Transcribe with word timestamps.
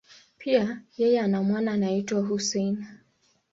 Pia, 0.37 0.81
yeye 0.97 1.19
ana 1.19 1.43
mwana 1.43 1.71
anayeitwa 1.71 2.21
Hussein. 2.21 2.85